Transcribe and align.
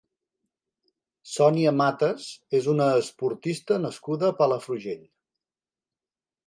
Sònia 1.31 1.73
Matas 1.83 2.25
és 2.61 2.71
una 2.73 2.89
esportista 3.03 3.81
nascuda 3.87 4.31
a 4.33 4.37
Palafrugell. 4.43 5.07